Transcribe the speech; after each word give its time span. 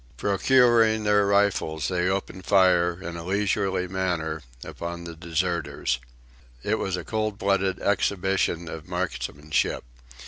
Procuring 0.17 1.03
their 1.03 1.27
rifles, 1.27 1.87
they 1.87 2.09
opened 2.09 2.43
fire 2.43 2.99
in 3.03 3.15
a 3.15 3.23
leisurely 3.23 3.87
manner, 3.87 4.41
upon 4.65 5.03
the 5.03 5.15
deserters. 5.15 5.99
It 6.63 6.79
was 6.79 6.97
a 6.97 7.03
cold 7.03 7.37
blooded 7.37 7.79
exhibition 7.79 8.67
of 8.67 8.87
marksmanship. 8.87 9.83